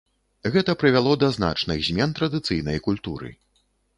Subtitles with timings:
[0.53, 3.29] Гэта прывяло да значных змен традыцыйнай культуры.